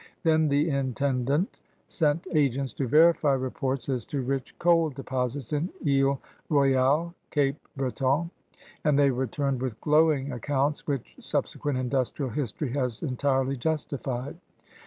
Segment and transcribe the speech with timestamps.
[0.23, 6.19] Then the intendant sent agents to verify reports as to rich coal deposits in Isle
[6.49, 8.31] Royale (Cape Breton),
[8.83, 14.37] and they returned with glowing accoimts which subsequ^it industrial history has entirely justified.